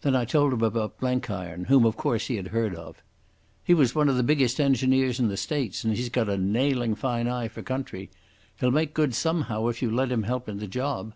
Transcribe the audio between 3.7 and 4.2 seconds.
was one of